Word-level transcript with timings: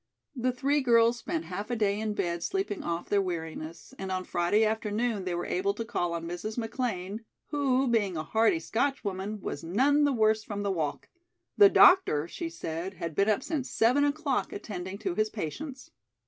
The 0.35 0.51
three 0.51 0.81
girls 0.81 1.19
spent 1.19 1.45
half 1.45 1.69
a 1.69 1.75
day 1.75 1.99
in 1.99 2.15
bed 2.15 2.41
sleeping 2.41 2.81
off 2.81 3.07
their 3.09 3.21
weariness, 3.21 3.93
and 3.99 4.11
on 4.11 4.23
Friday 4.23 4.65
afternoon 4.65 5.25
they 5.25 5.35
were 5.35 5.45
able 5.45 5.75
to 5.75 5.85
call 5.85 6.13
on 6.13 6.27
Mrs. 6.27 6.57
McLean, 6.57 7.23
who, 7.49 7.87
being 7.87 8.17
a 8.17 8.23
hardy 8.23 8.57
Scotchwoman, 8.57 9.41
was 9.41 9.63
none 9.63 10.03
the 10.03 10.11
worse 10.11 10.43
from 10.43 10.63
the 10.63 10.71
walk. 10.71 11.09
The 11.55 11.69
doctor, 11.69 12.27
she 12.27 12.49
said, 12.49 12.95
had 12.95 13.13
been 13.13 13.29
up 13.29 13.43
since 13.43 13.69
seven 13.69 14.03
o'clock 14.03 14.51
attending 14.51 14.97
to 14.97 15.13
his 15.13 15.29
patients. 15.29 15.91